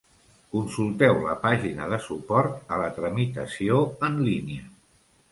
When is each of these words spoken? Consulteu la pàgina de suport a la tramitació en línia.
Consulteu 0.53 1.17
la 1.25 1.33
pàgina 1.43 1.89
de 1.91 1.99
suport 2.05 2.73
a 2.77 2.79
la 2.83 2.87
tramitació 2.95 3.77
en 4.09 4.17
línia. 4.29 4.65